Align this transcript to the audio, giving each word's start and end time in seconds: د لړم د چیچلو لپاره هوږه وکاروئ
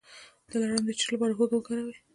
د 0.49 0.51
لړم 0.61 0.83
د 0.85 0.89
چیچلو 0.97 1.13
لپاره 1.15 1.33
هوږه 1.37 1.55
وکاروئ 1.57 1.97